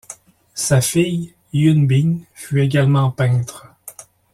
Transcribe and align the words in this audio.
Sa 0.55 0.81
fille, 0.81 1.35
Yun 1.53 1.85
Bing 1.85 2.25
fut 2.33 2.59
également 2.59 3.11
peintre. 3.11 3.67